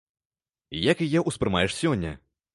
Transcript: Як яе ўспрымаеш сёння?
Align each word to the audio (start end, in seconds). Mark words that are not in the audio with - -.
Як 0.91 0.97
яе 1.07 1.21
ўспрымаеш 1.29 1.71
сёння? 1.83 2.11